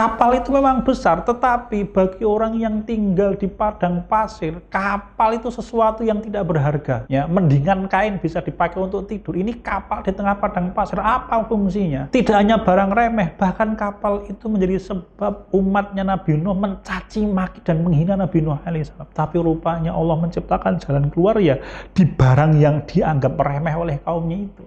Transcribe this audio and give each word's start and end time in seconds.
Kapal 0.00 0.40
itu 0.40 0.48
memang 0.48 0.80
besar, 0.80 1.20
tetapi 1.28 1.84
bagi 1.84 2.24
orang 2.24 2.56
yang 2.56 2.80
tinggal 2.88 3.36
di 3.36 3.44
padang 3.44 4.00
pasir, 4.08 4.56
kapal 4.72 5.36
itu 5.36 5.52
sesuatu 5.52 6.00
yang 6.00 6.24
tidak 6.24 6.48
berharga. 6.48 7.04
Ya, 7.04 7.28
mendingan 7.28 7.84
kain 7.84 8.16
bisa 8.16 8.40
dipakai 8.40 8.80
untuk 8.80 9.04
tidur. 9.04 9.36
Ini 9.36 9.60
kapal 9.60 10.00
di 10.00 10.16
tengah 10.16 10.40
padang 10.40 10.72
pasir, 10.72 10.96
apa 11.04 11.44
fungsinya? 11.44 12.08
Tidak 12.16 12.32
hanya 12.32 12.64
barang 12.64 12.96
remeh, 12.96 13.36
bahkan 13.36 13.76
kapal 13.76 14.24
itu 14.24 14.48
menjadi 14.48 14.80
sebab 14.80 15.52
umatnya 15.52 16.16
Nabi 16.16 16.40
Nuh 16.40 16.56
mencaci 16.56 17.20
maki 17.28 17.60
dan 17.60 17.84
menghina 17.84 18.16
Nabi 18.16 18.40
Nuh 18.40 18.56
alaihissalam. 18.64 19.04
Tapi 19.12 19.36
rupanya 19.36 19.92
Allah 19.92 20.16
menciptakan 20.16 20.80
jalan 20.80 21.12
keluar 21.12 21.36
ya 21.44 21.60
di 21.92 22.08
barang 22.08 22.56
yang 22.56 22.88
dianggap 22.88 23.36
remeh 23.36 23.76
oleh 23.76 24.00
kaumnya 24.00 24.48
itu. 24.48 24.64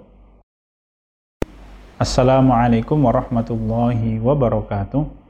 Assalamualaikum 1.97 3.01
warahmatullahi 3.01 4.21
wabarakatuh. 4.21 5.22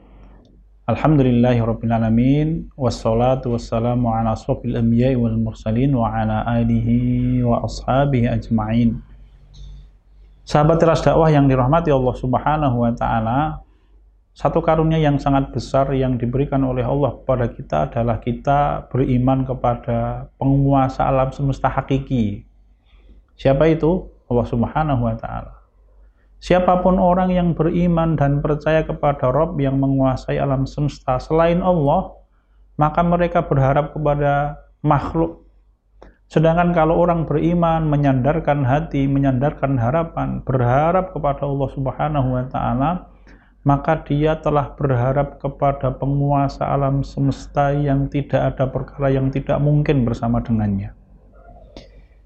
Alhamdulillahirrabbilalamin 0.84 2.76
Wassalatu 2.76 3.56
wassalamu 3.56 4.12
ala 4.12 4.36
asrafil 4.36 4.76
anbiya'i 4.76 5.16
wal 5.16 5.32
mursalin 5.40 5.96
Wa 5.96 6.12
ala 6.12 6.44
alihi 6.44 7.40
wa 7.40 7.64
ashabihi 7.64 8.28
ajma'in. 8.28 9.00
Sahabat 10.44 10.84
teras 10.84 11.00
dakwah 11.00 11.32
yang 11.32 11.48
dirahmati 11.48 11.88
Allah 11.88 12.12
subhanahu 12.20 12.84
wa 12.84 12.92
ta'ala 12.92 13.64
Satu 14.36 14.60
karunia 14.60 15.00
yang 15.00 15.16
sangat 15.16 15.56
besar 15.56 15.88
yang 15.96 16.20
diberikan 16.20 16.60
oleh 16.68 16.84
Allah 16.84 17.16
kepada 17.16 17.48
kita 17.48 17.88
adalah 17.88 18.20
kita 18.20 18.84
beriman 18.92 19.48
kepada 19.48 20.28
penguasa 20.36 21.08
alam 21.08 21.32
semesta 21.32 21.72
hakiki. 21.72 22.44
Siapa 23.40 23.72
itu? 23.72 24.12
Allah 24.28 24.46
subhanahu 24.52 25.00
wa 25.00 25.16
ta'ala 25.16 25.53
Siapa 26.44 26.84
pun 26.84 27.00
orang 27.00 27.32
yang 27.32 27.56
beriman 27.56 28.20
dan 28.20 28.44
percaya 28.44 28.84
kepada 28.84 29.32
Rob 29.32 29.56
yang 29.56 29.80
menguasai 29.80 30.36
alam 30.36 30.68
semesta 30.68 31.16
selain 31.16 31.64
Allah, 31.64 32.12
maka 32.76 33.00
mereka 33.00 33.48
berharap 33.48 33.96
kepada 33.96 34.60
makhluk. 34.84 35.48
Sedangkan 36.28 36.76
kalau 36.76 37.00
orang 37.00 37.24
beriman, 37.24 37.88
menyandarkan 37.88 38.60
hati, 38.60 39.08
menyandarkan 39.08 39.80
harapan, 39.80 40.44
berharap 40.44 41.16
kepada 41.16 41.48
Allah 41.48 41.68
Subhanahu 41.72 42.28
wa 42.36 42.44
taala, 42.52 42.90
maka 43.64 44.04
dia 44.04 44.36
telah 44.36 44.76
berharap 44.76 45.40
kepada 45.40 45.96
penguasa 45.96 46.68
alam 46.68 47.00
semesta 47.00 47.72
yang 47.72 48.12
tidak 48.12 48.52
ada 48.52 48.68
perkara 48.68 49.08
yang 49.08 49.32
tidak 49.32 49.56
mungkin 49.64 50.04
bersama 50.04 50.44
dengannya. 50.44 50.92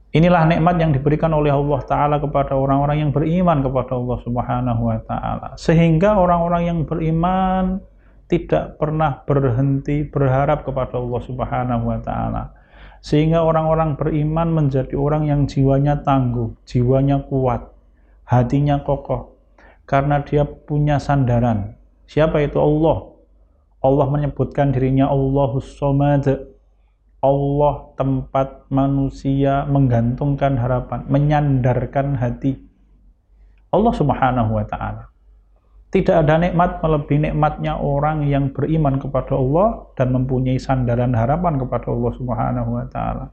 Inilah 0.08 0.48
nikmat 0.48 0.80
yang 0.80 0.96
diberikan 0.96 1.36
oleh 1.36 1.52
Allah 1.52 1.84
Ta'ala 1.84 2.16
kepada 2.16 2.56
orang-orang 2.56 3.04
yang 3.04 3.10
beriman 3.12 3.60
kepada 3.60 3.92
Allah 3.92 4.18
Subhanahu 4.24 4.82
wa 4.88 4.98
Ta'ala. 5.04 5.48
Sehingga 5.60 6.16
orang-orang 6.16 6.62
yang 6.64 6.78
beriman 6.88 7.84
tidak 8.24 8.80
pernah 8.80 9.20
berhenti 9.28 10.08
berharap 10.08 10.64
kepada 10.64 10.96
Allah 10.96 11.20
Subhanahu 11.28 11.84
wa 11.92 11.98
Ta'ala. 12.00 12.42
Sehingga 13.04 13.44
orang-orang 13.44 14.00
beriman 14.00 14.48
menjadi 14.48 14.96
orang 14.96 15.28
yang 15.28 15.44
jiwanya 15.44 16.00
tangguh, 16.00 16.56
jiwanya 16.64 17.28
kuat, 17.28 17.68
hatinya 18.24 18.80
kokoh, 18.80 19.36
karena 19.84 20.24
dia 20.24 20.48
punya 20.48 20.96
sandaran. 20.96 21.76
Siapa 22.08 22.40
itu 22.40 22.56
Allah? 22.56 23.12
Allah 23.84 24.06
menyebutkan 24.08 24.72
dirinya 24.72 25.06
Allahus 25.06 25.76
Somad, 25.76 26.26
Allah 27.18 27.90
tempat 27.98 28.70
manusia 28.70 29.66
menggantungkan 29.66 30.54
harapan, 30.54 31.02
menyandarkan 31.10 32.14
hati. 32.14 32.62
Allah 33.74 33.90
Subhanahu 33.90 34.54
wa 34.54 34.64
taala. 34.64 35.10
Tidak 35.88 36.14
ada 36.14 36.38
nikmat 36.38 36.78
melebihi 36.78 37.32
nikmatnya 37.32 37.80
orang 37.80 38.28
yang 38.28 38.54
beriman 38.54 39.00
kepada 39.02 39.34
Allah 39.34 39.88
dan 39.98 40.14
mempunyai 40.14 40.60
sandaran 40.60 41.10
harapan 41.16 41.58
kepada 41.58 41.90
Allah 41.90 42.12
Subhanahu 42.14 42.70
wa 42.76 42.86
taala. 42.86 43.26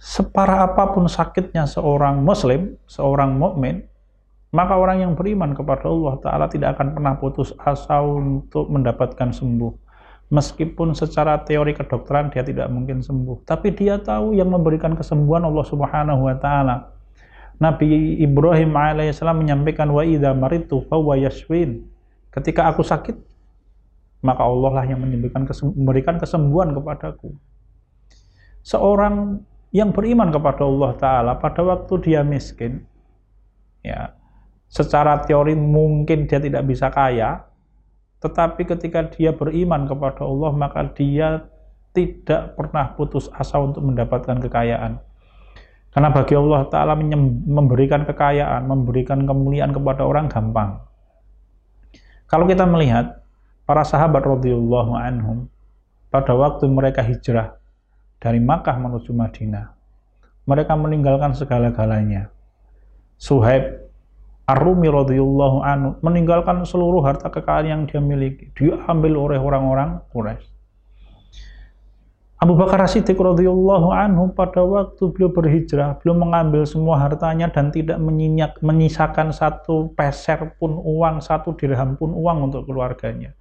Separah 0.00 0.70
apa 0.70 0.94
pun 0.94 1.10
sakitnya 1.10 1.66
seorang 1.66 2.22
muslim, 2.22 2.78
seorang 2.86 3.34
mukmin, 3.34 3.82
maka 4.54 4.78
orang 4.78 5.02
yang 5.02 5.12
beriman 5.18 5.58
kepada 5.58 5.90
Allah 5.90 6.14
taala 6.22 6.46
tidak 6.46 6.78
akan 6.78 6.94
pernah 6.94 7.18
putus 7.18 7.50
asa 7.58 7.98
untuk 7.98 8.70
mendapatkan 8.70 9.34
sembuh 9.34 9.89
Meskipun 10.30 10.94
secara 10.94 11.42
teori 11.42 11.74
kedokteran 11.74 12.30
dia 12.30 12.46
tidak 12.46 12.70
mungkin 12.70 13.02
sembuh, 13.02 13.42
tapi 13.42 13.74
dia 13.74 13.98
tahu 13.98 14.38
yang 14.38 14.46
memberikan 14.46 14.94
kesembuhan 14.94 15.42
Allah 15.42 15.66
Subhanahu 15.66 16.30
wa 16.30 16.36
taala. 16.38 16.94
Nabi 17.58 18.14
Ibrahim 18.22 18.72
alaihissalam 18.72 19.42
menyampaikan 19.42 19.90
wa 19.90 20.06
idza 20.06 20.30
maritu 20.30 20.86
fahuwa 20.86 21.18
yashwin. 21.18 21.82
Ketika 22.30 22.70
aku 22.70 22.86
sakit, 22.86 23.18
maka 24.22 24.46
Allah 24.46 24.70
lah 24.70 24.84
yang 24.86 25.02
memberikan 25.02 26.16
kesembuhan 26.16 26.78
kepadaku. 26.78 27.34
Seorang 28.62 29.42
yang 29.74 29.90
beriman 29.90 30.30
kepada 30.30 30.62
Allah 30.62 30.90
taala 30.94 31.32
pada 31.42 31.58
waktu 31.66 31.94
dia 32.06 32.22
miskin, 32.22 32.86
ya, 33.82 34.14
secara 34.70 35.26
teori 35.26 35.58
mungkin 35.58 36.30
dia 36.30 36.38
tidak 36.38 36.62
bisa 36.70 36.86
kaya, 36.86 37.49
tetapi 38.20 38.68
ketika 38.68 39.08
dia 39.08 39.32
beriman 39.32 39.88
kepada 39.88 40.28
Allah, 40.28 40.52
maka 40.52 40.84
dia 40.92 41.48
tidak 41.96 42.54
pernah 42.54 42.92
putus 42.92 43.32
asa 43.32 43.56
untuk 43.58 43.80
mendapatkan 43.80 44.36
kekayaan. 44.44 45.00
Karena 45.90 46.08
bagi 46.14 46.38
Allah 46.38 46.62
Ta'ala 46.70 46.94
memberikan 46.94 48.06
kekayaan, 48.06 48.62
memberikan 48.68 49.26
kemuliaan 49.26 49.74
kepada 49.74 50.06
orang 50.06 50.30
gampang. 50.30 50.78
Kalau 52.30 52.46
kita 52.46 52.62
melihat 52.62 53.26
para 53.66 53.82
sahabat 53.82 54.22
radhiyallahu 54.22 54.94
anhum 54.94 55.50
pada 56.14 56.30
waktu 56.30 56.70
mereka 56.70 57.02
hijrah 57.02 57.58
dari 58.22 58.38
Makkah 58.38 58.78
menuju 58.78 59.10
Madinah, 59.10 59.74
mereka 60.46 60.78
meninggalkan 60.78 61.34
segala-galanya. 61.34 62.30
Suhaib 63.18 63.89
Ar-Rumi 64.50 64.90
radhiyallahu 64.90 65.62
anhu 65.62 65.90
meninggalkan 66.02 66.66
seluruh 66.66 67.06
harta 67.06 67.30
kekayaan 67.30 67.70
yang 67.70 67.82
dia 67.86 68.02
miliki. 68.02 68.50
Diambil 68.58 69.14
oleh 69.14 69.38
orang-orang 69.38 70.02
Quraisy. 70.10 70.50
Abu 72.40 72.56
Bakar 72.56 72.80
Siddiq 72.88 73.20
radhiyallahu 73.20 73.92
anhu 73.92 74.32
pada 74.32 74.64
waktu 74.64 75.12
beliau 75.12 75.28
berhijrah, 75.28 76.00
beliau 76.00 76.16
mengambil 76.16 76.64
semua 76.64 76.96
hartanya 76.96 77.52
dan 77.52 77.68
tidak 77.68 78.00
menyinyak, 78.00 78.56
menyisakan 78.64 79.28
satu 79.28 79.92
peser 79.92 80.56
pun 80.56 80.80
uang, 80.80 81.20
satu 81.20 81.52
dirham 81.52 82.00
pun 82.00 82.16
uang 82.16 82.48
untuk 82.48 82.64
keluarganya. 82.64 83.36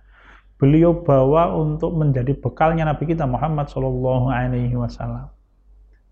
Beliau 0.59 0.91
bawa 0.99 1.55
untuk 1.55 1.95
menjadi 1.95 2.35
bekalnya 2.35 2.83
Nabi 2.91 3.07
kita 3.07 3.23
Muhammad 3.23 3.71
Shallallahu 3.71 4.27
Alaihi 4.27 4.75
Wasallam. 4.75 5.31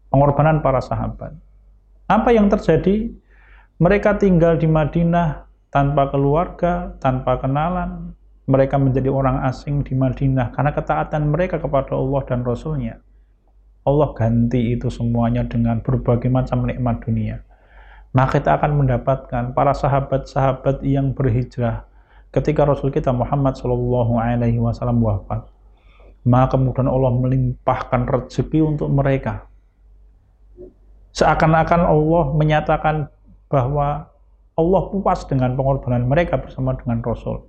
Pengorbanan 0.08 0.64
para 0.64 0.79
sahabat. 0.79 1.35
Apa 2.08 2.31
yang 2.31 2.47
terjadi? 2.47 3.12
Mereka 3.77 4.17
tinggal 4.17 4.57
di 4.57 4.65
Madinah 4.65 5.45
tanpa 5.69 6.09
keluarga, 6.09 6.97
tanpa 6.97 7.38
kenalan. 7.38 8.17
Mereka 8.49 8.79
menjadi 8.79 9.11
orang 9.11 9.43
asing 9.45 9.85
di 9.85 9.93
Madinah 9.93 10.55
karena 10.55 10.71
ketaatan 10.73 11.29
mereka 11.29 11.61
kepada 11.61 11.93
Allah 11.93 12.23
dan 12.25 12.41
Rasulnya. 12.41 12.97
Allah 13.85 14.09
ganti 14.17 14.73
itu 14.73 14.89
semuanya 14.89 15.45
dengan 15.45 15.83
berbagai 15.83 16.31
macam 16.31 16.66
nikmat 16.66 17.05
dunia. 17.05 17.43
Maka 18.17 18.39
kita 18.41 18.57
akan 18.57 18.81
mendapatkan 18.81 19.43
para 19.53 19.77
sahabat-sahabat 19.77 20.81
yang 20.81 21.13
berhijrah 21.13 21.85
ketika 22.33 22.66
Rasul 22.66 22.89
kita 22.89 23.13
Muhammad 23.13 23.59
Shallallahu 23.61 24.17
Alaihi 24.17 24.57
Wasallam 24.57 25.05
wafat. 25.05 25.45
Maka 26.25 26.57
kemudian 26.57 26.89
Allah 26.89 27.13
melimpahkan 27.13 28.09
rezeki 28.09 28.59
untuk 28.63 28.89
mereka. 28.89 29.45
Seakan-akan 31.13 31.81
Allah 31.85 32.23
menyatakan 32.33 32.95
bahwa 33.47 34.08
Allah 34.58 34.84
puas 34.90 35.22
dengan 35.30 35.53
pengorbanan 35.53 36.09
mereka 36.09 36.41
bersama 36.41 36.74
dengan 36.75 37.06
Rasul. 37.06 37.46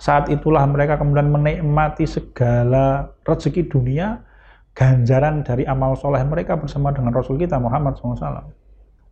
Saat 0.00 0.32
itulah 0.32 0.64
mereka 0.64 0.96
kemudian 0.96 1.28
menikmati 1.28 2.08
segala 2.08 3.12
rezeki 3.28 3.68
dunia, 3.68 4.24
ganjaran 4.72 5.44
dari 5.44 5.68
amal 5.68 5.94
soleh 5.94 6.24
mereka 6.24 6.56
bersama 6.56 6.90
dengan 6.90 7.12
Rasul 7.12 7.36
kita 7.36 7.60
Muhammad 7.60 8.00
SAW. 8.00 8.48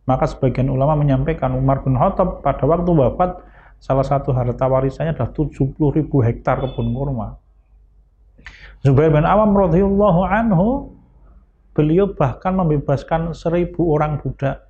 Maka 0.09 0.25
sebagian 0.25 0.67
ulama 0.73 0.97
menyampaikan 0.97 1.53
Umar 1.53 1.85
bin 1.85 1.93
Khattab 1.93 2.41
pada 2.41 2.65
waktu 2.65 2.89
wafat, 2.89 3.37
salah 3.77 4.01
satu 4.01 4.33
harta 4.33 4.65
warisannya 4.65 5.13
adalah 5.13 5.29
70 5.29 5.77
ribu 5.77 6.25
hektar 6.25 6.57
kebun 6.57 6.91
kurma. 6.91 7.37
Zubair 8.81 9.13
bin 9.13 9.29
Awam 9.29 9.53
radhiyallahu 9.53 10.21
anhu, 10.25 10.97
beliau 11.77 12.09
bahkan 12.17 12.57
membebaskan 12.57 13.37
seribu 13.37 13.93
orang 13.93 14.17
budak 14.17 14.68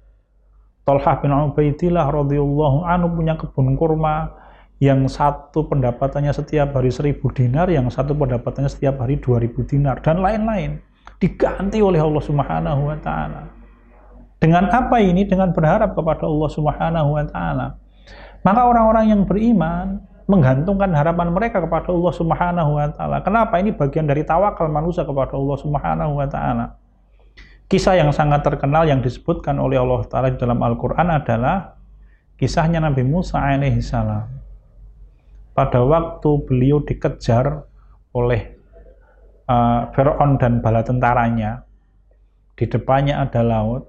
Tolhah 0.89 1.21
bin 1.21 1.29
Ubaidillah 1.29 2.09
radhiyallahu 2.09 2.81
anhu 2.81 3.13
punya 3.13 3.37
kebun 3.37 3.77
kurma 3.77 4.33
yang 4.81 5.05
satu 5.05 5.69
pendapatannya 5.69 6.33
setiap 6.33 6.73
hari 6.73 6.89
seribu 6.89 7.29
dinar, 7.29 7.69
yang 7.69 7.85
satu 7.93 8.17
pendapatannya 8.17 8.73
setiap 8.73 8.97
hari 8.97 9.21
dua 9.21 9.37
ribu 9.37 9.61
dinar, 9.61 10.01
dan 10.01 10.17
lain-lain. 10.17 10.81
Diganti 11.21 11.77
oleh 11.77 12.01
Allah 12.01 12.23
Subhanahu 12.25 12.81
wa 12.89 12.97
Ta'ala. 12.97 13.53
Dengan 14.41 14.65
apa 14.73 14.97
ini? 14.97 15.29
Dengan 15.29 15.53
berharap 15.53 15.93
kepada 15.93 16.25
Allah 16.25 16.49
Subhanahu 16.49 17.09
wa 17.13 17.23
Ta'ala. 17.29 17.67
Maka 18.41 18.61
orang-orang 18.65 19.05
yang 19.13 19.21
beriman, 19.29 20.01
menggantungkan 20.25 20.89
harapan 20.93 21.33
mereka 21.33 21.61
kepada 21.61 21.89
Allah 21.89 22.13
Subhanahu 22.13 22.71
wa 22.77 22.87
taala. 22.93 23.17
Kenapa? 23.25 23.57
Ini 23.57 23.73
bagian 23.73 24.05
dari 24.05 24.21
tawakal 24.21 24.69
manusia 24.69 25.01
kepada 25.01 25.33
Allah 25.33 25.57
Subhanahu 25.57 26.11
wa 26.21 26.27
taala. 26.29 26.65
Kisah 27.69 28.01
yang 28.01 28.09
sangat 28.09 28.41
terkenal 28.41 28.89
yang 28.89 29.05
disebutkan 29.05 29.61
oleh 29.61 29.77
Allah 29.77 30.01
taala 30.09 30.33
dalam 30.33 30.57
Al-Qur'an 30.57 31.13
adalah 31.13 31.77
kisahnya 32.41 32.81
Nabi 32.81 33.05
Musa 33.05 33.37
alaihi 33.37 33.77
salam. 33.77 34.25
Pada 35.53 35.85
waktu 35.85 36.29
beliau 36.49 36.81
dikejar 36.81 37.61
oleh 38.17 38.57
uh, 39.45 39.93
Fir'aun 39.93 40.41
dan 40.41 40.65
bala 40.65 40.81
tentaranya, 40.81 41.61
di 42.57 42.65
depannya 42.65 43.21
ada 43.21 43.45
laut, 43.45 43.85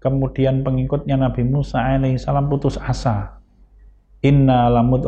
kemudian 0.00 0.64
pengikutnya 0.64 1.20
Nabi 1.20 1.44
Musa 1.44 1.84
alaihi 1.84 2.16
salam 2.16 2.48
putus 2.48 2.80
asa 2.80 3.36
Inna 4.24 4.72
lamud 4.72 5.04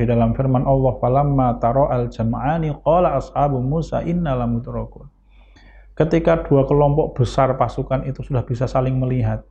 di 0.00 0.04
dalam 0.08 0.32
firman 0.32 0.64
Allah 0.64 0.96
falamma 0.96 1.60
taro 1.60 1.92
al 1.92 2.08
jama'ani 2.08 2.72
qala 2.80 3.20
ashabu 3.20 3.60
Musa 3.60 4.00
inna 4.02 4.32
lamud 4.34 4.64
rokun. 4.64 5.06
Ketika 5.96 6.44
dua 6.44 6.68
kelompok 6.68 7.16
besar 7.16 7.56
pasukan 7.56 8.04
itu 8.04 8.20
sudah 8.20 8.44
bisa 8.44 8.68
saling 8.68 9.00
melihat, 9.00 9.48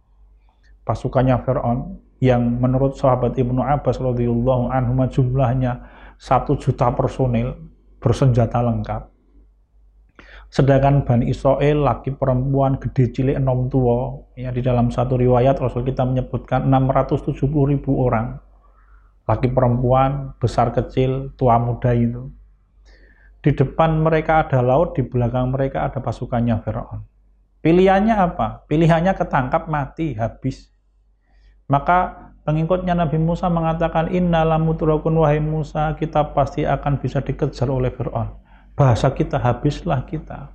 pasukannya 0.85 1.41
Fir'aun 1.41 1.97
yang 2.21 2.61
menurut 2.61 2.93
sahabat 2.93 3.33
Ibnu 3.33 3.65
Abbas 3.65 3.97
radhiyallahu 3.97 4.69
anhu 4.69 4.93
jumlahnya 5.09 5.81
satu 6.21 6.53
juta 6.61 6.93
personil 6.93 7.57
bersenjata 7.97 8.61
lengkap. 8.61 9.09
Sedangkan 10.53 11.01
Bani 11.03 11.33
Israel 11.33 11.81
laki 11.81 12.13
perempuan 12.13 12.77
gede 12.77 13.09
cilik 13.09 13.35
enom 13.35 13.67
tua 13.67 14.13
ya 14.37 14.53
di 14.53 14.61
dalam 14.61 14.93
satu 14.93 15.17
riwayat 15.17 15.57
Rasul 15.57 15.81
kita 15.81 16.05
menyebutkan 16.05 16.69
670 16.69 17.41
ribu 17.73 18.05
orang 18.05 18.37
laki 19.25 19.49
perempuan, 19.49 20.37
besar 20.37 20.69
kecil, 20.69 21.33
tua 21.33 21.57
muda 21.57 21.91
itu. 21.97 22.29
Di 23.45 23.53
depan 23.53 24.01
mereka 24.01 24.41
ada 24.41 24.65
laut, 24.65 24.97
di 24.97 25.05
belakang 25.05 25.53
mereka 25.53 25.85
ada 25.85 26.01
pasukannya 26.01 26.65
Firaun. 26.65 27.05
Pilihannya 27.61 28.17
apa? 28.17 28.65
Pilihannya 28.65 29.13
ketangkap 29.13 29.69
mati, 29.69 30.17
habis. 30.17 30.73
Maka 31.69 32.33
pengikutnya 32.41 32.97
Nabi 32.97 33.21
Musa 33.21 33.45
mengatakan, 33.53 34.09
Inna 34.09 34.41
lamutrakun 34.41 35.13
wahai 35.13 35.37
Musa, 35.37 35.93
kita 35.93 36.33
pasti 36.33 36.65
akan 36.65 36.97
bisa 36.97 37.21
dikejar 37.21 37.69
oleh 37.69 37.93
Fir'aun. 37.93 38.33
Bahasa 38.73 39.13
kita, 39.13 39.37
habislah 39.37 40.09
kita. 40.09 40.49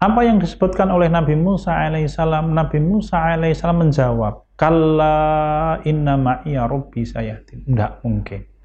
Apa 0.00 0.20
yang 0.24 0.40
disebutkan 0.40 0.88
oleh 0.88 1.12
Nabi 1.12 1.36
Musa 1.36 1.76
alaihissalam? 1.76 2.56
Nabi 2.56 2.80
Musa 2.80 3.20
alaihissalam 3.20 3.84
menjawab, 3.84 4.48
Kalla 4.56 5.76
inna 5.84 6.16
ma'iya 6.16 6.64
rabbi 6.64 7.04
sayatin. 7.04 7.68
Tidak 7.68 8.00
mungkin. 8.00 8.55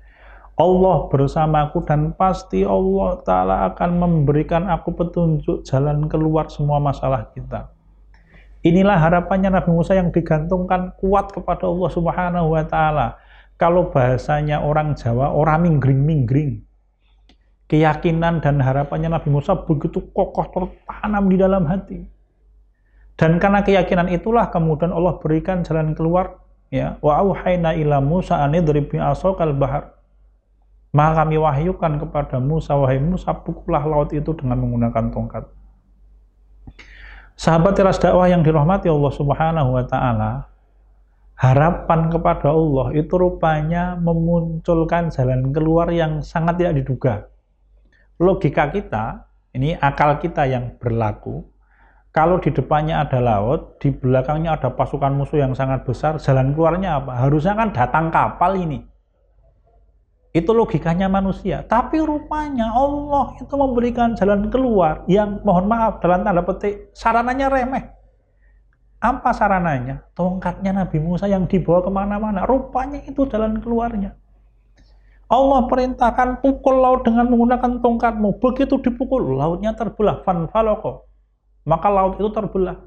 Allah 0.62 1.10
bersamaku 1.10 1.82
dan 1.90 2.14
pasti 2.14 2.62
Allah 2.62 3.18
Ta'ala 3.26 3.56
akan 3.74 3.90
memberikan 3.98 4.70
aku 4.70 4.94
petunjuk 4.94 5.66
jalan 5.66 6.06
keluar 6.06 6.54
semua 6.54 6.78
masalah 6.78 7.34
kita. 7.34 7.74
Inilah 8.62 9.02
harapannya 9.02 9.58
Nabi 9.58 9.74
Musa 9.74 9.98
yang 9.98 10.14
digantungkan 10.14 10.94
kuat 11.02 11.34
kepada 11.34 11.66
Allah 11.66 11.90
Subhanahu 11.90 12.54
wa 12.54 12.62
taala. 12.62 13.18
Kalau 13.58 13.90
bahasanya 13.90 14.62
orang 14.62 14.94
Jawa, 14.94 15.34
orang 15.34 15.66
minggring-minggring. 15.66 16.62
Keyakinan 17.66 18.38
dan 18.46 18.62
harapannya 18.62 19.18
Nabi 19.18 19.34
Musa 19.34 19.58
begitu 19.66 20.14
kokoh 20.14 20.46
tertanam 20.54 21.26
di 21.26 21.42
dalam 21.42 21.66
hati. 21.66 22.06
Dan 23.18 23.42
karena 23.42 23.66
keyakinan 23.66 24.14
itulah 24.14 24.54
kemudian 24.54 24.94
Allah 24.94 25.18
berikan 25.18 25.66
jalan 25.66 25.98
keluar 25.98 26.42
ya 26.70 27.02
wa 27.02 27.22
ila 27.22 27.98
Musa 27.98 28.46
an 28.46 28.54
idrib 28.54 28.94
asokal 28.94 29.58
bahar. 29.58 30.01
Maka 30.92 31.24
kami 31.24 31.40
wahyukan 31.40 32.04
kepada 32.04 32.38
Musa 32.44 32.76
wahai 32.76 33.00
Musa 33.00 33.32
pukullah 33.32 33.88
laut 33.88 34.12
itu 34.12 34.36
dengan 34.36 34.60
menggunakan 34.60 35.08
tongkat. 35.12 35.48
Sahabat 37.40 37.74
teras 37.80 37.98
dakwah 37.98 38.28
yang 38.28 38.44
dirahmati 38.44 38.92
Allah 38.92 39.14
Subhanahu 39.16 39.70
wa 39.72 39.84
taala, 39.88 40.32
harapan 41.40 42.12
kepada 42.12 42.52
Allah 42.52 42.92
itu 42.94 43.18
rupanya 43.18 43.96
memunculkan 43.98 45.10
jalan 45.10 45.50
keluar 45.56 45.90
yang 45.90 46.20
sangat 46.22 46.60
tidak 46.60 46.76
diduga. 46.84 47.14
Logika 48.22 48.70
kita, 48.70 49.26
ini 49.56 49.74
akal 49.80 50.20
kita 50.22 50.46
yang 50.46 50.78
berlaku, 50.78 51.42
kalau 52.12 52.44
di 52.44 52.52
depannya 52.52 53.00
ada 53.08 53.24
laut, 53.24 53.80
di 53.80 53.88
belakangnya 53.88 54.60
ada 54.60 54.76
pasukan 54.76 55.16
musuh 55.16 55.40
yang 55.40 55.56
sangat 55.56 55.88
besar, 55.88 56.20
jalan 56.20 56.52
keluarnya 56.52 57.00
apa? 57.00 57.24
Harusnya 57.24 57.56
kan 57.56 57.72
datang 57.72 58.12
kapal 58.12 58.60
ini. 58.60 58.91
Itu 60.32 60.56
logikanya 60.56 61.12
manusia. 61.12 61.68
Tapi 61.68 62.00
rupanya 62.00 62.72
Allah 62.72 63.36
itu 63.36 63.52
memberikan 63.52 64.16
jalan 64.16 64.48
keluar 64.48 65.04
yang 65.12 65.44
mohon 65.44 65.68
maaf 65.68 66.00
dalam 66.00 66.24
tanda 66.24 66.40
petik 66.42 66.96
sarananya 66.96 67.52
remeh. 67.52 67.84
Apa 69.04 69.36
sarananya? 69.36 70.08
Tongkatnya 70.16 70.72
Nabi 70.72 71.04
Musa 71.04 71.28
yang 71.28 71.50
dibawa 71.52 71.84
ke 71.84 71.92
mana-mana. 71.92 72.48
Rupanya 72.48 73.04
itu 73.04 73.28
jalan 73.28 73.60
keluarnya. 73.60 74.16
Allah 75.28 75.68
perintahkan 75.68 76.40
pukul 76.40 76.80
laut 76.80 77.04
dengan 77.04 77.28
menggunakan 77.28 77.82
tongkatmu. 77.84 78.40
Begitu 78.40 78.80
dipukul, 78.80 79.36
lautnya 79.36 79.76
terbelah. 79.76 80.24
Fanfaloko 80.24 81.12
maka 81.66 81.88
laut 81.94 82.18
itu 82.18 82.30
terbelah. 82.34 82.78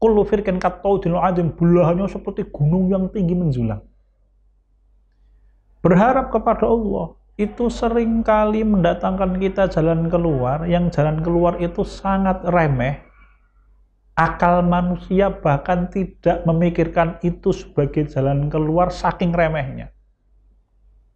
Kullu 0.00 0.24
firkin 0.24 0.56
kattaudil 0.56 1.20
adim, 1.20 1.52
belahannya 1.52 2.08
seperti 2.08 2.48
gunung 2.48 2.88
yang 2.88 3.12
tinggi 3.12 3.36
menjulang. 3.36 3.84
Berharap 5.80 6.28
kepada 6.28 6.68
Allah, 6.68 7.16
itu 7.40 7.72
sering 7.72 8.20
kali 8.20 8.60
mendatangkan 8.60 9.40
kita 9.40 9.72
jalan 9.72 10.12
keluar, 10.12 10.68
yang 10.68 10.92
jalan 10.92 11.24
keluar 11.24 11.56
itu 11.56 11.80
sangat 11.88 12.44
remeh, 12.44 13.00
akal 14.12 14.60
manusia 14.60 15.32
bahkan 15.32 15.88
tidak 15.88 16.44
memikirkan 16.44 17.16
itu 17.24 17.56
sebagai 17.56 18.04
jalan 18.12 18.52
keluar 18.52 18.92
saking 18.92 19.32
remehnya. 19.32 19.88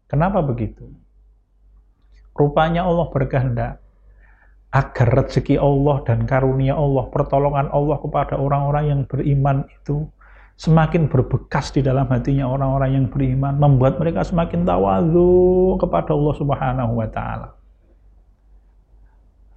Kenapa 0.09 0.41
begitu? 0.41 0.89
Rupanya 2.33 2.89
Allah 2.89 3.13
berkehendak 3.13 3.85
agar 4.75 5.09
rezeki 5.23 5.61
Allah 5.61 6.03
dan 6.03 6.25
karunia 6.25 6.75
Allah, 6.75 7.07
pertolongan 7.13 7.69
Allah 7.71 8.01
kepada 8.01 8.35
orang-orang 8.41 8.85
yang 8.91 9.01
beriman 9.07 9.69
itu 9.71 10.09
semakin 10.55 11.11
berbekas 11.11 11.75
di 11.75 11.83
dalam 11.83 12.07
hatinya 12.07 12.47
orang-orang 12.47 12.91
yang 12.95 13.07
beriman, 13.11 13.59
membuat 13.59 13.99
mereka 13.99 14.23
semakin 14.23 14.63
tawadhu 14.63 15.75
kepada 15.83 16.15
Allah 16.15 16.35
Subhanahu 16.39 16.93
wa 16.95 17.09
taala. 17.11 17.49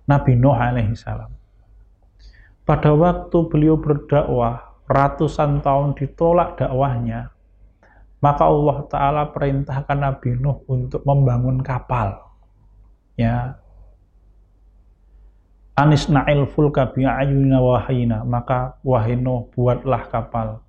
Nabi 0.08 0.34
Nuh 0.40 0.56
alaihi 0.56 0.98
salam. 0.98 1.36
Pada 2.68 2.92
waktu 2.96 3.38
beliau 3.48 3.80
berdakwah, 3.80 4.76
ratusan 4.88 5.64
tahun 5.64 5.96
ditolak 5.96 6.60
dakwahnya, 6.60 7.32
maka 8.20 8.44
Allah 8.48 8.78
taala 8.90 9.24
perintahkan 9.30 9.98
Nabi 10.00 10.36
Nuh 10.40 10.66
untuk 10.66 11.06
membangun 11.06 11.62
kapal. 11.62 12.24
Ya, 13.18 13.58
Anis 15.78 16.10
na'il 16.10 16.50
fulka 16.50 16.90
bi'ayunina 16.90 17.62
wahayina, 17.62 18.26
maka 18.26 18.82
wahino 18.82 19.54
buatlah 19.54 20.10
kapal. 20.10 20.66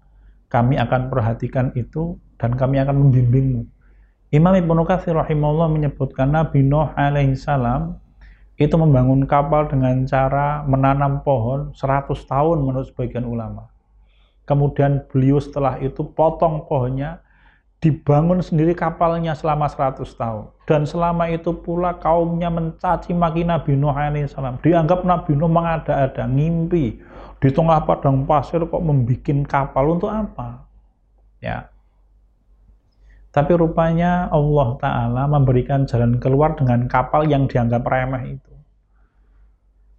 Kami 0.49 0.81
akan 0.81 1.13
perhatikan 1.13 1.77
itu 1.77 2.17
dan 2.41 2.57
kami 2.57 2.81
akan 2.81 3.09
membimbingmu. 3.09 3.69
Imam 4.33 4.53
Ibnu 4.53 4.85
Katsir 4.85 5.17
rahimahullah 5.17 5.73
menyebutkan 5.73 6.33
Nabi 6.33 6.61
Nuh 6.65 6.93
alaihi 6.97 7.37
salam 7.37 7.97
itu 8.59 8.75
membangun 8.75 9.23
kapal 9.25 9.71
dengan 9.71 10.03
cara 10.05 10.67
menanam 10.67 11.23
pohon 11.23 11.73
100 11.73 12.13
tahun 12.27 12.59
menurut 12.61 12.91
sebagian 12.91 13.25
ulama. 13.25 13.71
Kemudian 14.49 15.05
beliau 15.13 15.37
setelah 15.39 15.77
itu 15.79 16.01
potong 16.03 16.65
pohonnya, 16.65 17.21
dibangun 17.79 18.43
sendiri 18.43 18.75
kapalnya 18.75 19.39
selama 19.39 19.71
100 19.71 20.03
tahun. 20.19 20.51
Dan 20.67 20.83
selama 20.83 21.31
itu 21.31 21.55
pula 21.55 21.95
kaumnya 21.95 22.51
mencaci 22.51 23.15
maki 23.15 23.47
Nabi 23.47 23.79
Nuh 23.79 23.95
alaihissalam. 23.95 24.59
Dianggap 24.61 25.07
Nabi 25.07 25.39
Nuh 25.39 25.51
mengada-ada, 25.51 26.27
ngimpi. 26.27 26.99
Di 27.39 27.55
tengah 27.55 27.87
padang 27.87 28.27
pasir 28.27 28.59
kok 28.67 28.83
membuat 28.83 29.47
kapal 29.47 29.95
untuk 29.95 30.11
apa? 30.11 30.67
Ya. 31.39 31.71
Tapi 33.31 33.55
rupanya 33.55 34.27
Allah 34.35 34.75
Ta'ala 34.83 35.23
memberikan 35.31 35.87
jalan 35.87 36.19
keluar 36.19 36.59
dengan 36.59 36.91
kapal 36.91 37.31
yang 37.31 37.47
dianggap 37.47 37.87
remeh 37.87 38.35
itu. 38.35 38.55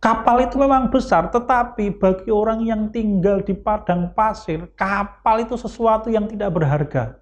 Kapal 0.04 0.44
itu 0.44 0.60
memang 0.60 0.92
besar, 0.92 1.32
tetapi 1.32 1.96
bagi 1.96 2.28
orang 2.28 2.64
yang 2.68 2.92
tinggal 2.92 3.40
di 3.40 3.56
padang 3.56 4.12
pasir, 4.12 4.68
kapal 4.76 5.44
itu 5.44 5.56
sesuatu 5.56 6.12
yang 6.12 6.28
tidak 6.28 6.56
berharga 6.56 7.20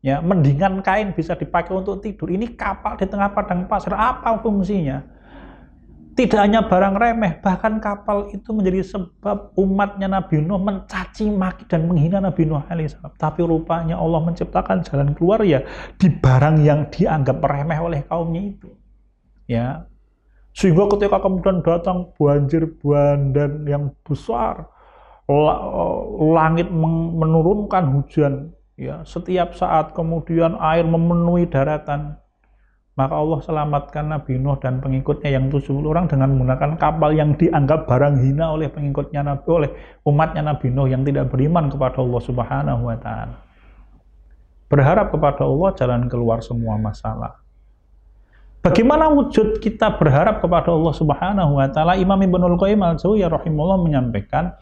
Ya, 0.00 0.24
mendingan 0.24 0.80
kain 0.80 1.12
bisa 1.12 1.36
dipakai 1.36 1.76
untuk 1.76 2.00
tidur. 2.00 2.32
Ini 2.32 2.56
kapal 2.56 2.96
di 2.96 3.04
tengah 3.04 3.36
padang 3.36 3.68
pasir, 3.68 3.92
apa 3.92 4.40
fungsinya? 4.40 5.04
Tidak 6.16 6.40
hanya 6.40 6.64
barang 6.64 6.96
remeh, 6.96 7.38
bahkan 7.40 7.80
kapal 7.80 8.28
itu 8.32 8.50
menjadi 8.52 8.80
sebab 8.82 9.56
umatnya 9.56 10.08
Nabi 10.08 10.40
Nuh 10.40 10.60
mencaci 10.60 11.28
maki 11.28 11.68
dan 11.68 11.84
menghina 11.88 12.20
Nabi 12.20 12.48
Nuh 12.48 12.64
alaihissalam. 12.66 13.12
Tapi 13.16 13.40
rupanya 13.44 13.96
Allah 14.00 14.20
menciptakan 14.24 14.84
jalan 14.84 15.12
keluar 15.16 15.44
ya 15.44 15.64
di 15.96 16.08
barang 16.08 16.60
yang 16.64 16.88
dianggap 16.88 17.40
remeh 17.40 17.78
oleh 17.80 18.00
kaumnya 18.08 18.42
itu. 18.42 18.68
Ya, 19.48 19.84
sehingga 20.50 20.90
ketika 20.90 21.22
kemudian 21.22 21.62
datang 21.62 22.10
banjir 22.18 22.68
bandang 22.82 23.64
yang 23.64 23.84
besar, 24.02 24.66
langit 26.20 26.68
menurunkan 27.16 27.84
hujan, 27.96 28.50
ya 28.80 29.04
setiap 29.04 29.52
saat 29.52 29.92
kemudian 29.92 30.56
air 30.56 30.88
memenuhi 30.88 31.44
daratan, 31.52 32.16
maka 32.96 33.12
Allah 33.12 33.40
selamatkan 33.44 34.08
Nabi 34.08 34.40
Nuh 34.40 34.56
dan 34.56 34.80
pengikutnya 34.80 35.36
yang 35.36 35.52
70 35.52 35.84
orang 35.84 36.08
dengan 36.08 36.32
menggunakan 36.32 36.80
kapal 36.80 37.12
yang 37.12 37.36
dianggap 37.36 37.84
barang 37.84 38.16
hina 38.24 38.56
oleh 38.56 38.72
pengikutnya 38.72 39.20
Nabi 39.20 39.48
oleh 39.52 39.70
umatnya 40.08 40.42
Nabi 40.48 40.72
Nuh 40.72 40.88
yang 40.88 41.04
tidak 41.04 41.28
beriman 41.28 41.68
kepada 41.68 42.00
Allah 42.00 42.22
Subhanahu 42.24 42.82
wa 42.88 42.96
taala. 42.96 43.36
Berharap 44.72 45.12
kepada 45.12 45.44
Allah 45.44 45.70
jalan 45.76 46.02
keluar 46.08 46.40
semua 46.40 46.80
masalah. 46.80 47.36
Bagaimana 48.60 49.08
wujud 49.08 49.64
kita 49.64 49.96
berharap 49.96 50.44
kepada 50.44 50.68
Allah 50.68 50.92
Subhanahu 50.92 51.56
wa 51.56 51.68
taala? 51.72 51.96
Imam 51.96 52.20
Ibnul 52.20 52.60
Qayyim 52.60 52.80
al-Jauziyah 52.84 53.32
rahimahullah 53.32 53.80
menyampaikan 53.80 54.56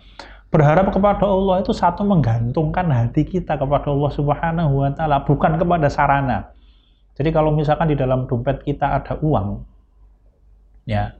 berharap 0.48 0.88
kepada 0.88 1.28
Allah 1.28 1.60
itu 1.60 1.76
satu 1.76 2.04
menggantungkan 2.04 2.88
hati 2.88 3.28
kita 3.28 3.60
kepada 3.60 3.92
Allah 3.92 4.12
Subhanahu 4.12 4.72
wa 4.80 4.90
taala 4.96 5.20
bukan 5.24 5.60
kepada 5.60 5.92
sarana. 5.92 6.52
Jadi 7.18 7.34
kalau 7.34 7.52
misalkan 7.52 7.92
di 7.92 7.96
dalam 7.98 8.30
dompet 8.30 8.62
kita 8.62 8.94
ada 8.94 9.18
uang, 9.18 9.66
ya, 10.86 11.18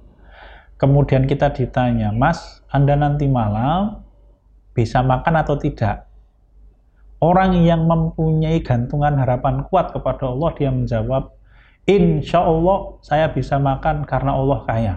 kemudian 0.79 1.27
kita 1.27 1.51
ditanya, 1.51 2.15
Mas, 2.15 2.63
Anda 2.71 2.95
nanti 2.95 3.27
malam 3.27 4.07
bisa 4.73 5.03
makan 5.03 5.43
atau 5.43 5.59
tidak? 5.59 6.07
Orang 7.19 7.59
yang 7.67 7.83
mempunyai 7.91 8.63
gantungan 8.63 9.19
harapan 9.19 9.67
kuat 9.67 9.91
kepada 9.91 10.31
Allah, 10.31 10.55
dia 10.55 10.71
menjawab, 10.71 11.35
Insya 11.89 12.47
Allah 12.47 13.01
saya 13.03 13.27
bisa 13.35 13.59
makan 13.59 14.07
karena 14.07 14.39
Allah 14.39 14.59
kaya. 14.69 14.95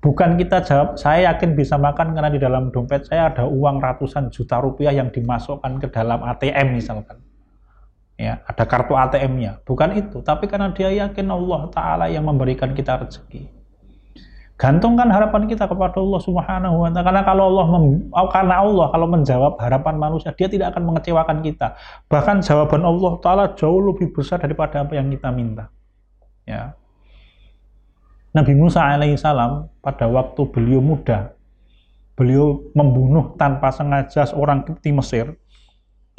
Bukan 0.00 0.40
kita 0.40 0.64
jawab, 0.64 0.96
saya 0.96 1.28
yakin 1.28 1.52
bisa 1.52 1.76
makan 1.76 2.16
karena 2.16 2.32
di 2.32 2.40
dalam 2.40 2.72
dompet 2.72 3.04
saya 3.04 3.28
ada 3.28 3.44
uang 3.44 3.84
ratusan 3.84 4.32
juta 4.32 4.56
rupiah 4.56 4.96
yang 4.96 5.12
dimasukkan 5.12 5.76
ke 5.76 5.92
dalam 5.92 6.24
ATM 6.24 6.72
misalkan. 6.72 7.20
Ya 8.20 8.44
ada 8.44 8.68
kartu 8.68 8.92
ATM-nya 8.92 9.64
bukan 9.64 9.96
itu 9.96 10.20
tapi 10.20 10.44
karena 10.44 10.68
dia 10.76 10.92
yakin 10.92 11.24
Allah 11.32 11.72
taala 11.72 12.04
yang 12.08 12.28
memberikan 12.28 12.76
kita 12.76 13.00
rezeki. 13.00 13.48
Gantungkan 14.60 15.08
harapan 15.08 15.48
kita 15.48 15.64
kepada 15.64 15.96
Allah 16.04 16.20
Subhanahu 16.20 16.84
wa 16.84 16.88
taala. 16.92 17.04
Karena 17.08 17.22
kalau 17.24 17.48
Allah 17.48 17.66
mem, 17.76 18.12
oh, 18.12 18.28
karena 18.28 18.60
Allah 18.60 18.86
kalau 18.92 19.08
menjawab 19.08 19.56
harapan 19.56 19.96
manusia 19.96 20.36
dia 20.36 20.52
tidak 20.52 20.76
akan 20.76 20.92
mengecewakan 20.92 21.40
kita. 21.40 21.76
Bahkan 22.12 22.44
jawaban 22.44 22.84
Allah 22.84 23.12
taala 23.24 23.44
jauh 23.56 23.80
lebih 23.80 24.12
besar 24.12 24.36
daripada 24.36 24.84
apa 24.84 24.96
yang 24.96 25.08
kita 25.08 25.28
minta. 25.32 25.72
Ya 26.44 26.76
Nabi 28.30 28.54
Musa 28.54 28.86
alaihissalam 28.86 29.82
pada 29.82 30.06
waktu 30.06 30.46
beliau 30.54 30.78
muda 30.78 31.34
beliau 32.20 32.68
membunuh 32.76 33.32
tanpa 33.40 33.72
sengaja 33.72 34.28
seorang 34.28 34.68
Kipti 34.68 34.92
Mesir 34.92 35.40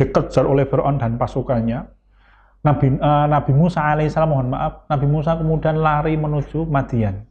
dikejar 0.02 0.50
oleh 0.50 0.66
Fir'aun 0.66 0.98
dan 0.98 1.22
pasukannya. 1.22 1.86
Nabi, 2.66 2.98
uh, 2.98 3.26
Nabi 3.30 3.54
Musa 3.54 3.86
alaihissalam 3.86 4.34
mohon 4.34 4.50
maaf, 4.50 4.90
Nabi 4.90 5.06
Musa 5.06 5.38
kemudian 5.38 5.78
lari 5.78 6.18
menuju 6.18 6.66
Madian. 6.66 7.26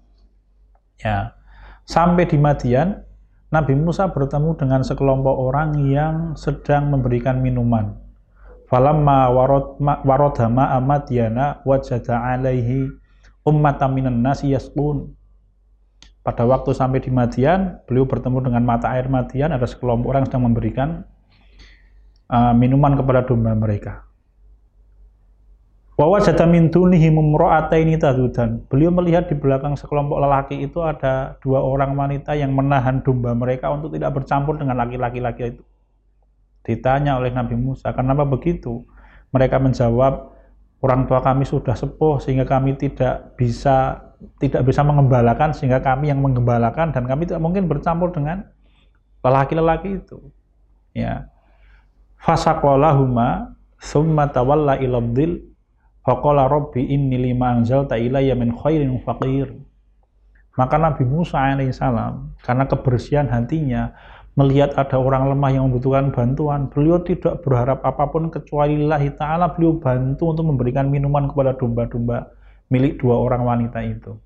Ya, 1.03 1.35
sampai 1.83 2.31
di 2.31 2.39
Madian, 2.39 3.03
Nabi 3.51 3.75
Musa 3.75 4.07
bertemu 4.07 4.55
dengan 4.55 4.87
sekelompok 4.87 5.35
orang 5.35 5.75
yang 5.91 6.39
sedang 6.39 6.95
memberikan 6.95 7.43
minuman. 7.43 7.99
Falamma 8.71 9.35
warodama 10.07 10.71
amadiana 10.79 11.59
wajada 11.67 12.23
alaihi 12.23 12.87
ummatan 13.47 13.91
minan 13.95 14.21
nasi 14.21 14.53
yasqun. 14.53 15.13
Pada 16.21 16.45
waktu 16.45 16.77
sampai 16.77 17.01
di 17.01 17.09
Madian, 17.09 17.81
beliau 17.89 18.05
bertemu 18.05 18.45
dengan 18.45 18.63
mata 18.63 18.93
air 18.93 19.09
Madian, 19.09 19.57
ada 19.57 19.65
sekelompok 19.65 20.09
orang 20.13 20.25
sedang 20.29 20.45
memberikan 20.45 20.89
uh, 22.29 22.53
minuman 22.53 22.93
kepada 22.95 23.25
domba 23.25 23.57
mereka. 23.57 24.05
Wawa 26.01 26.17
jata 26.17 26.49
min 26.49 26.73
dunihi 26.73 27.13
ini 27.13 28.01
tadudan. 28.01 28.65
Beliau 28.73 28.89
melihat 28.89 29.29
di 29.29 29.37
belakang 29.37 29.77
sekelompok 29.77 30.17
lelaki 30.17 30.57
itu 30.65 30.81
ada 30.81 31.37
dua 31.45 31.61
orang 31.61 31.93
wanita 31.93 32.33
yang 32.33 32.57
menahan 32.57 33.05
domba 33.05 33.37
mereka 33.37 33.69
untuk 33.69 33.93
tidak 33.93 34.17
bercampur 34.17 34.57
dengan 34.57 34.81
laki-laki 34.81 35.21
laki 35.21 35.43
itu. 35.53 35.65
Ditanya 36.65 37.21
oleh 37.21 37.29
Nabi 37.37 37.53
Musa, 37.53 37.93
kenapa 37.93 38.25
begitu? 38.25 38.81
Mereka 39.29 39.61
menjawab, 39.61 40.40
orang 40.81 41.05
tua 41.05 41.21
kami 41.21 41.45
sudah 41.45 41.77
sepuh 41.77 42.21
sehingga 42.21 42.49
kami 42.49 42.77
tidak 42.77 43.37
bisa 43.37 44.09
tidak 44.41 44.69
bisa 44.69 44.85
mengembalakan 44.85 45.57
sehingga 45.57 45.81
kami 45.81 46.13
yang 46.13 46.21
mengembalakan 46.21 46.93
dan 46.93 47.09
kami 47.09 47.25
tidak 47.25 47.41
mungkin 47.41 47.69
bercampur 47.69 48.13
dengan 48.13 48.45
lelaki-lelaki 49.25 50.01
itu. 50.01 50.19
Ya 50.93 51.31
fasaqalahuma 52.21 53.57
summa 53.81 54.29
tawalla 54.29 54.77
ila 54.77 55.01
dhil 55.01 55.41
faqala 56.05 56.47
rabbi 56.47 56.85
inni 56.85 57.33
lima 57.33 57.57
anzalta 57.57 57.97
ilayya 57.97 58.37
min 58.37 58.53
khairin 58.53 59.01
faqir 59.01 59.57
maka 60.57 60.77
Nabi 60.77 61.09
Musa 61.09 61.41
alaihissalam 61.41 62.37
karena 62.45 62.65
kebersihan 62.69 63.27
hatinya 63.33 63.97
melihat 64.41 64.73
ada 64.81 64.97
orang 64.97 65.29
lemah 65.29 65.53
yang 65.53 65.69
membutuhkan 65.69 66.09
bantuan 66.09 66.73
beliau 66.73 66.97
tidak 67.05 67.45
berharap 67.45 67.85
apa 67.85 68.09
pun 68.09 68.33
kecuali 68.33 68.81
lillahi 68.81 69.13
ta'ala 69.13 69.53
beliau 69.53 69.77
bantu 69.77 70.33
untuk 70.33 70.49
memberikan 70.49 70.89
minuman 70.89 71.29
kepada 71.29 71.53
domba-domba 71.53 72.33
milik 72.73 72.97
dua 72.97 73.21
orang 73.21 73.45
wanita 73.45 73.85
itu 73.85 74.17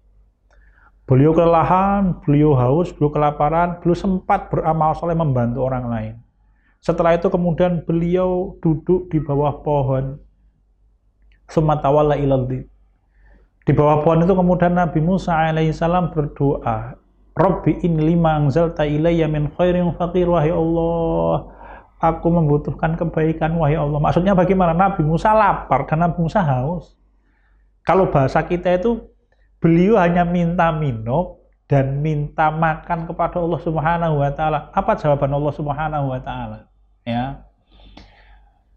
beliau 1.05 1.35
kelelahan, 1.37 2.23
beliau 2.23 2.57
haus, 2.57 2.95
beliau 2.95 3.13
kelaparan, 3.13 3.83
beliau 3.83 3.99
sempat 3.99 4.49
beramal 4.49 4.95
soleh 4.95 5.19
membantu 5.19 5.67
orang 5.67 5.91
lain 5.91 6.15
setelah 6.85 7.17
itu 7.17 7.33
kemudian 7.33 7.81
beliau 7.89 8.61
duduk 8.61 9.09
di 9.09 9.17
bawah 9.17 9.65
pohon. 9.65 10.21
Sematawala 11.49 12.21
ilaldi. 12.21 12.61
Di 13.65 13.73
bawah 13.73 14.05
pohon 14.05 14.21
itu 14.21 14.37
kemudian 14.37 14.77
Nabi 14.77 15.01
Musa 15.01 15.33
alaihissalam 15.33 16.13
berdoa. 16.13 17.01
Rabbi 17.35 17.83
in 17.83 17.99
lima 17.99 18.39
anzalta 18.39 18.87
ilayya 18.87 19.27
min 19.27 19.51
khairin 19.59 19.91
faqir 19.99 20.31
wahai 20.31 20.55
Allah. 20.55 21.51
Aku 21.99 22.31
membutuhkan 22.31 22.95
kebaikan 22.95 23.59
wahai 23.59 23.75
Allah. 23.75 23.99
Maksudnya 23.99 24.39
bagaimana? 24.39 24.75
Nabi 24.75 25.03
Musa 25.03 25.35
lapar 25.35 25.87
dan 25.91 26.07
Nabi 26.07 26.23
Musa 26.23 26.41
haus. 26.43 26.95
Kalau 27.83 28.09
bahasa 28.09 28.41
kita 28.47 28.79
itu 28.79 29.03
beliau 29.59 29.99
hanya 29.99 30.23
minta 30.23 30.71
minum 30.71 31.41
dan 31.67 32.01
minta 32.05 32.53
makan 32.53 33.09
kepada 33.09 33.41
Allah 33.41 33.61
Subhanahu 33.61 34.21
wa 34.23 34.31
taala. 34.31 34.71
Apa 34.71 34.95
jawaban 34.95 35.33
Allah 35.33 35.53
Subhanahu 35.53 36.07
wa 36.13 36.21
taala? 36.23 36.75
ya 37.05 37.45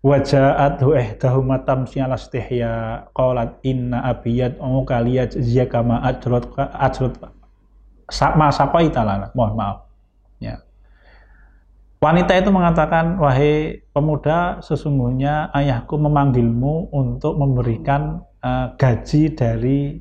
waja'athu 0.04 0.94
ihdahuma 0.94 1.64
tamsi 1.64 2.04
ala 2.04 2.20
istihya 2.20 3.08
qalat 3.16 3.56
inna 3.64 4.04
abiyat 4.04 4.60
umuka 4.60 5.00
liyajziyaka 5.02 5.80
ma 5.82 6.04
ajrat 6.06 6.48
ajrat 6.76 7.16
ma 8.40 8.48
sapaita 8.52 9.04
lana 9.04 9.28
mohon 9.36 9.54
maaf 9.56 9.78
ya 10.40 10.64
wanita 12.00 12.34
itu 12.40 12.50
mengatakan 12.52 13.20
wahai 13.20 13.84
pemuda 13.92 14.64
sesungguhnya 14.64 15.52
ayahku 15.52 16.00
memanggilmu 16.00 16.92
untuk 16.96 17.36
memberikan 17.36 18.24
uh, 18.44 18.74
gaji 18.80 19.36
dari 19.36 20.00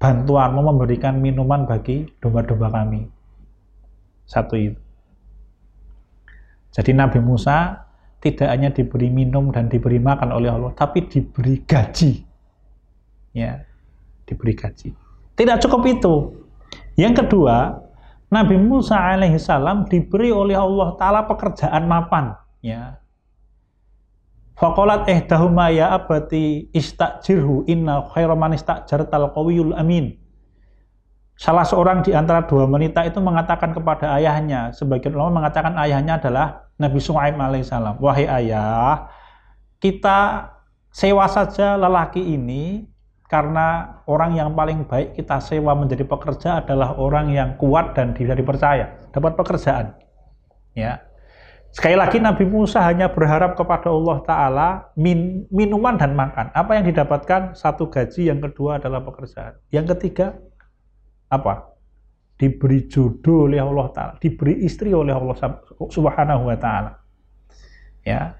bantuanmu 0.00 0.60
memberikan 0.60 1.20
minuman 1.20 1.68
bagi 1.68 2.08
domba-domba 2.20 2.68
kami 2.72 3.08
satu 4.24 4.56
itu 4.56 4.80
jadi 6.74 6.90
Nabi 6.90 7.22
Musa 7.22 7.86
tidak 8.18 8.48
hanya 8.50 8.72
diberi 8.74 9.12
minum 9.12 9.54
dan 9.54 9.70
diberi 9.70 10.02
makan 10.02 10.34
oleh 10.34 10.50
Allah, 10.50 10.72
tapi 10.72 11.06
diberi 11.06 11.62
gaji. 11.62 12.24
Ya, 13.36 13.62
diberi 14.26 14.56
gaji. 14.56 14.90
Tidak 15.36 15.56
cukup 15.62 15.82
itu. 15.86 16.14
Yang 16.94 17.26
kedua, 17.26 17.82
Nabi 18.30 18.58
Musa 18.58 18.98
alaihissalam 18.98 19.86
diberi 19.86 20.30
oleh 20.34 20.58
Allah 20.58 20.94
Ta'ala 20.98 21.20
pekerjaan 21.26 21.86
mapan. 21.86 22.34
Ya. 22.62 22.98
Fakolat 24.54 25.10
eh 25.10 25.22
dahuma 25.26 25.70
ya 25.74 25.90
abati 25.98 26.70
istakjirhu 26.70 27.66
inna 27.66 28.06
khairaman 28.14 28.54
istakjar 28.54 29.02
qawiyul 29.10 29.74
amin. 29.74 30.14
Salah 31.34 31.66
seorang 31.66 32.06
di 32.06 32.14
antara 32.14 32.46
dua 32.46 32.70
wanita 32.70 33.02
itu 33.02 33.18
mengatakan 33.18 33.74
kepada 33.74 34.14
ayahnya, 34.14 34.70
sebagian 34.70 35.18
ulama 35.18 35.42
mengatakan 35.42 35.74
ayahnya 35.82 36.22
adalah 36.22 36.70
Nabi 36.78 37.02
Suhaib 37.02 37.34
alaihissalam, 37.34 37.98
wahai 37.98 38.30
ayah, 38.30 39.10
kita 39.82 40.50
sewa 40.94 41.26
saja 41.26 41.74
lelaki 41.74 42.22
ini 42.22 42.86
karena 43.24 43.98
orang 44.04 44.36
yang 44.36 44.52
paling 44.52 44.84
baik 44.84 45.16
kita 45.16 45.40
sewa 45.40 45.72
menjadi 45.72 46.04
pekerja 46.04 46.60
adalah 46.60 46.92
orang 47.00 47.32
yang 47.32 47.56
kuat 47.56 47.96
dan 47.96 48.12
bisa 48.12 48.36
dipercaya, 48.36 49.00
dapat 49.10 49.32
pekerjaan. 49.34 49.96
Ya. 50.76 51.00
Sekali 51.74 51.98
lagi 51.98 52.22
Nabi 52.22 52.46
Musa 52.46 52.86
hanya 52.86 53.10
berharap 53.10 53.58
kepada 53.58 53.90
Allah 53.90 54.18
Ta'ala 54.22 54.68
min, 54.94 55.42
minuman 55.50 55.98
dan 55.98 56.14
makan. 56.14 56.54
Apa 56.54 56.78
yang 56.78 56.86
didapatkan? 56.86 57.58
Satu 57.58 57.90
gaji, 57.90 58.30
yang 58.30 58.38
kedua 58.38 58.78
adalah 58.78 59.02
pekerjaan. 59.02 59.58
Yang 59.74 59.98
ketiga, 59.98 60.38
apa? 61.26 61.74
Diberi 62.38 62.86
jodoh 62.86 63.50
oleh 63.50 63.58
Allah 63.58 63.90
Ta'ala, 63.90 64.14
diberi 64.22 64.62
istri 64.62 64.94
oleh 64.94 65.10
Allah 65.10 65.34
Subhanahu 65.90 66.46
Wa 66.46 66.56
Ta'ala. 66.62 66.92
Ya, 68.06 68.38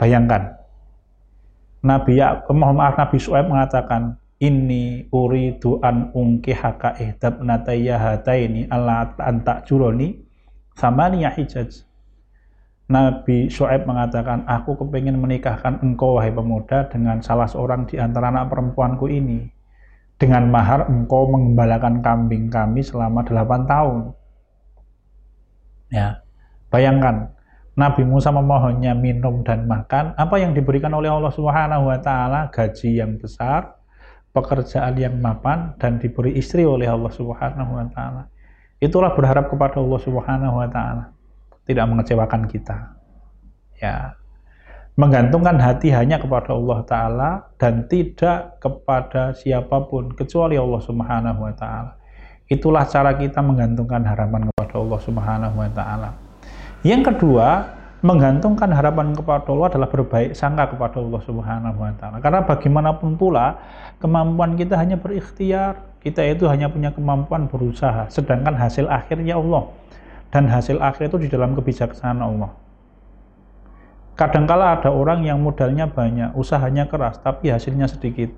bayangkan. 0.00 0.61
Nabi 1.82 2.22
ya, 2.22 2.38
mohon 2.46 2.78
maaf 2.78 2.94
Nabi 2.94 3.18
Su'aib 3.18 3.50
mengatakan, 3.50 4.14
ini 4.42 5.06
uridu 5.10 5.78
an 5.82 6.10
haka 6.42 6.98
ihdab 6.98 7.42
natayya 7.42 7.98
hataini 7.98 8.66
ala 8.70 9.14
antak 9.18 9.66
juroni 9.66 10.18
samaniya 10.74 11.30
hijaj 11.30 11.86
Nabi 12.92 13.48
Shu'aib 13.48 13.88
mengatakan, 13.88 14.44
aku 14.44 14.76
kepingin 14.76 15.16
menikahkan 15.16 15.80
engkau 15.80 16.20
wahai 16.20 16.28
pemuda 16.28 16.92
dengan 16.92 17.24
salah 17.24 17.48
seorang 17.48 17.88
di 17.88 17.96
antara 17.96 18.28
anak 18.28 18.52
perempuanku 18.52 19.08
ini. 19.08 19.48
Dengan 20.20 20.52
mahar 20.52 20.86
engkau 20.92 21.24
mengembalakan 21.32 22.04
kambing 22.04 22.52
kami 22.52 22.84
selama 22.84 23.24
delapan 23.24 23.64
tahun. 23.64 23.98
Ya, 25.88 26.20
bayangkan 26.68 27.32
Nabi 27.72 28.04
Musa 28.04 28.28
memohonnya 28.28 28.92
minum 28.92 29.40
dan 29.40 29.64
makan, 29.64 30.12
apa 30.20 30.36
yang 30.36 30.52
diberikan 30.52 30.92
oleh 30.92 31.08
Allah 31.08 31.32
Subhanahu 31.32 31.88
wa 31.88 31.98
taala 32.04 32.52
gaji 32.52 33.00
yang 33.00 33.16
besar, 33.16 33.80
pekerjaan 34.36 34.92
yang 35.00 35.16
mapan 35.16 35.72
dan 35.80 35.96
diberi 35.96 36.36
istri 36.36 36.68
oleh 36.68 36.84
Allah 36.84 37.08
Subhanahu 37.08 37.72
wa 37.72 37.86
taala. 37.88 38.28
Itulah 38.76 39.16
berharap 39.16 39.48
kepada 39.48 39.80
Allah 39.80 40.00
Subhanahu 40.04 40.54
wa 40.60 40.68
taala 40.68 41.04
tidak 41.66 41.86
mengecewakan 41.88 42.42
kita. 42.50 42.76
Ya. 43.78 44.18
Menggantungkan 44.92 45.56
hati 45.56 45.88
hanya 45.88 46.20
kepada 46.20 46.52
Allah 46.52 46.78
taala 46.84 47.30
dan 47.56 47.88
tidak 47.88 48.60
kepada 48.60 49.32
siapa 49.32 49.88
pun 49.88 50.12
kecuali 50.12 50.60
Allah 50.60 50.80
Subhanahu 50.84 51.40
wa 51.48 51.54
taala. 51.56 51.96
Itulah 52.52 52.84
cara 52.84 53.16
kita 53.16 53.40
menggantungkan 53.40 54.04
harapan 54.04 54.52
kepada 54.52 54.74
Allah 54.76 55.00
Subhanahu 55.00 55.56
wa 55.56 55.70
taala. 55.72 56.10
Yang 56.82 57.14
kedua, 57.14 57.78
menggantungkan 58.02 58.74
harapan 58.74 59.14
kepada 59.14 59.46
Allah 59.46 59.70
adalah 59.70 59.88
berbaik 59.88 60.34
sangka 60.34 60.74
kepada 60.74 60.98
Allah 60.98 61.22
Subhanahu 61.22 61.78
wa 61.78 61.94
taala. 61.94 62.18
Karena 62.18 62.42
bagaimanapun 62.42 63.14
pula 63.14 63.62
kemampuan 64.02 64.58
kita 64.58 64.74
hanya 64.74 64.98
berikhtiar, 64.98 65.78
kita 66.02 66.26
itu 66.26 66.50
hanya 66.50 66.66
punya 66.66 66.90
kemampuan 66.90 67.46
berusaha, 67.46 68.10
sedangkan 68.10 68.58
hasil 68.58 68.90
akhirnya 68.90 69.38
Allah 69.38 69.70
dan 70.34 70.50
hasil 70.50 70.82
akhir 70.82 71.14
itu 71.14 71.22
di 71.22 71.28
dalam 71.30 71.54
kebijaksanaan 71.54 72.18
Allah. 72.18 72.50
Kadangkala 74.18 74.82
ada 74.82 74.90
orang 74.90 75.22
yang 75.22 75.38
modalnya 75.40 75.86
banyak, 75.88 76.34
usahanya 76.34 76.90
keras, 76.90 77.22
tapi 77.22 77.48
hasilnya 77.48 77.86
sedikit. 77.86 78.28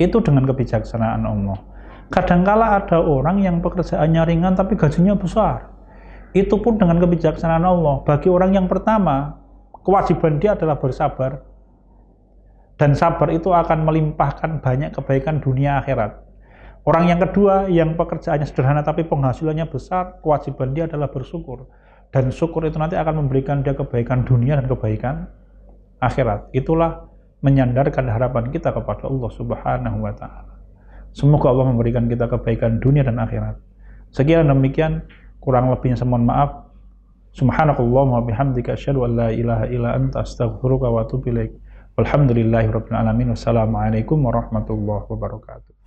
Itu 0.00 0.24
dengan 0.24 0.48
kebijaksanaan 0.48 1.22
Allah. 1.28 1.60
Kadangkala 2.08 2.80
ada 2.80 3.04
orang 3.04 3.44
yang 3.44 3.60
pekerjaannya 3.60 4.24
ringan 4.24 4.56
tapi 4.56 4.80
gajinya 4.80 5.12
besar. 5.12 5.77
Itu 6.36 6.60
pun 6.60 6.76
dengan 6.76 7.00
kebijaksanaan 7.00 7.64
Allah. 7.64 8.04
Bagi 8.04 8.28
orang 8.28 8.52
yang 8.52 8.66
pertama, 8.68 9.40
kewajiban 9.84 10.36
dia 10.36 10.52
adalah 10.52 10.76
bersabar. 10.76 11.44
Dan 12.78 12.94
sabar 12.94 13.32
itu 13.34 13.50
akan 13.50 13.88
melimpahkan 13.88 14.62
banyak 14.62 14.94
kebaikan 14.94 15.42
dunia 15.42 15.82
akhirat. 15.82 16.14
Orang 16.86 17.10
yang 17.10 17.18
kedua 17.20 17.66
yang 17.66 17.98
pekerjaannya 17.98 18.46
sederhana 18.48 18.86
tapi 18.86 19.04
penghasilannya 19.04 19.66
besar, 19.66 20.22
kewajiban 20.22 20.72
dia 20.72 20.86
adalah 20.86 21.10
bersyukur. 21.10 21.66
Dan 22.08 22.32
syukur 22.32 22.64
itu 22.64 22.80
nanti 22.80 22.96
akan 22.96 23.26
memberikan 23.26 23.60
dia 23.60 23.76
kebaikan 23.76 24.24
dunia 24.24 24.56
dan 24.56 24.70
kebaikan 24.70 25.28
akhirat. 26.00 26.48
Itulah 26.56 27.10
menyandarkan 27.44 28.08
harapan 28.08 28.48
kita 28.48 28.72
kepada 28.72 29.04
Allah 29.06 29.30
Subhanahu 29.30 29.98
wa 30.00 30.12
taala. 30.16 30.54
Semoga 31.12 31.50
Allah 31.50 31.66
memberikan 31.68 32.06
kita 32.06 32.30
kebaikan 32.30 32.80
dunia 32.80 33.04
dan 33.04 33.18
akhirat. 33.20 33.58
Sekian 34.14 34.48
demikian 34.48 35.04
kurang 35.48 35.72
lebihnya 35.72 35.96
saya 35.96 36.12
mohon 36.12 36.28
maaf. 36.28 36.68
Subhanakallah 37.32 38.04
wa 38.04 38.20
bihamdika 38.20 38.76
asyhadu 38.76 39.08
an 39.08 39.16
la 39.16 39.28
ilaha 39.32 39.64
illa 39.72 39.96
anta 39.96 40.20
astaghfiruka 40.20 40.92
wa 40.92 41.08
atubu 41.08 41.32
ilaik. 41.32 41.56
Walhamdulillahirabbil 41.96 42.92
alamin. 42.92 43.32
Wassalamualaikum 43.32 44.20
warahmatullahi 44.28 45.08
wabarakatuh. 45.08 45.77